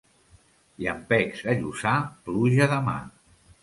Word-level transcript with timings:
Llampecs 0.85 1.45
a 1.53 1.57
Lluçà, 1.61 1.95
pluja 2.31 2.73
demà. 2.77 3.01